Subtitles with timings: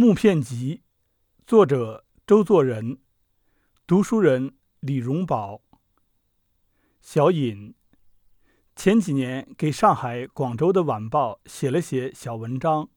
[0.00, 0.76] 木片集》，
[1.44, 2.98] 作者周作人，
[3.84, 5.62] 读书人李荣宝。
[7.00, 7.74] 小尹
[8.76, 12.88] 前几年给上海、广州的晚报写了写小文章，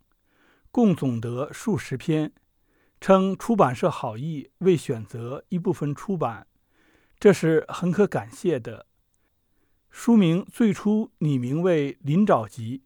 [0.69, 2.33] 共总得数十篇，
[2.99, 6.45] 称出版社好意未选择一部分出版，
[7.19, 8.85] 这是很可感谢的。
[9.89, 12.77] 书名最初拟名为《林沼集》，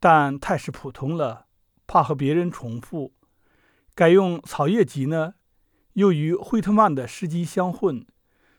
[0.00, 1.46] 但太是普通了，
[1.86, 3.14] 怕和别人重复。
[3.94, 5.34] 改用草叶集呢，
[5.92, 8.04] 又与惠特曼的诗集相混，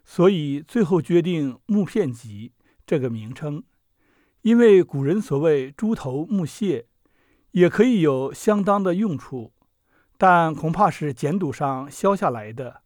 [0.05, 2.53] 所以最后决定木片集
[2.85, 3.63] 这个名称。
[4.43, 6.87] 因为古人所谓“猪头木屑”，
[7.51, 9.51] 也可以有相当的用处，
[10.17, 12.83] 但恐怕是简牍上削下来的，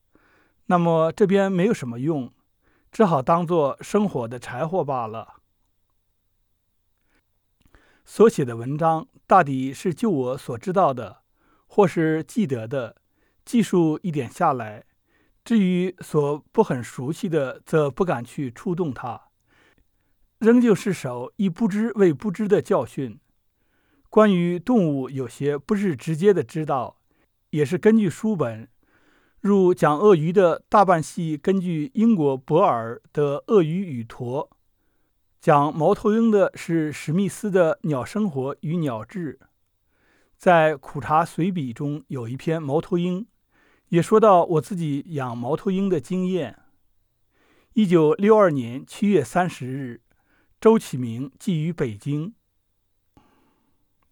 [0.66, 2.34] 那么这边没有什么用，
[2.92, 5.36] 只好当做生火的柴火罢了。
[8.06, 11.22] 所写的文章大抵是就我所知道的。
[11.72, 12.96] 或是记得的，
[13.46, 14.82] 记述一点下来；
[15.46, 19.30] 至于所不很熟悉的，则不敢去触动它，
[20.40, 23.20] 仍旧是手以不知为不知的教训。
[24.10, 26.98] 关于动物，有些不是直接的知道，
[27.52, 28.68] 也是根据书本，
[29.40, 34.50] 如讲鳄鱼的大半系根据英国博尔的《鳄鱼与驼》，
[35.40, 39.40] 讲猫头鹰的是史密斯的《鸟生活与鸟志》。
[40.40, 43.28] 在苦茶随笔中有一篇猫头鹰，
[43.90, 46.58] 也说到我自己养猫头鹰的经验。
[47.74, 50.02] 一九六二年七月三十日，
[50.62, 52.34] 周启明寄于北京，